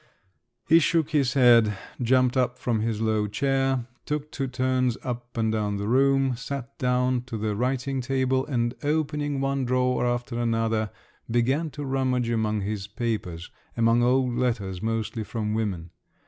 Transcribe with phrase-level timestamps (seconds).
[0.67, 5.51] He shook his head, jumped up from his low chair, took two turns up and
[5.51, 10.89] down the room, sat down to the writing table, and opening one drawer after another,
[11.29, 15.91] began to rummage among his papers, among old letters, mostly from women.